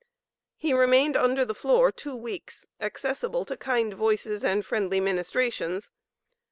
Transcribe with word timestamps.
He 0.57 0.73
remained 0.73 1.15
under 1.15 1.45
the 1.45 1.53
floor 1.53 1.91
two 1.91 2.15
weeks, 2.15 2.65
accessible 2.79 3.45
to 3.45 3.55
kind 3.55 3.93
voices 3.93 4.43
and 4.43 4.65
friendly 4.65 4.99
ministrations. 4.99 5.91